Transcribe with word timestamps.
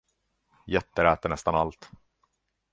Getter 0.67 1.05
äter 1.05 1.29
nästan 1.29 1.55
allt. 1.55 1.89